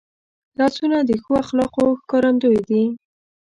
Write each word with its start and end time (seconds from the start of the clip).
لاسونه 0.57 0.97
د 1.09 1.11
ښو 1.23 1.33
اخلاقو 1.43 1.85
ښکارندوی 2.01 2.59
دي 2.69 2.83